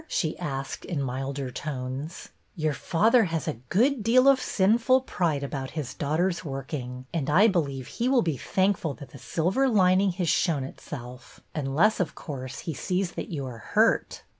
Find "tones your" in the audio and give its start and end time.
1.51-2.73